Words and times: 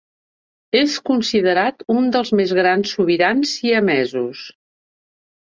És 0.77 0.95
considerat 1.09 1.85
un 1.97 2.07
dels 2.15 2.33
més 2.41 2.55
grans 2.61 2.95
sobirans 2.97 3.53
siamesos. 3.61 4.43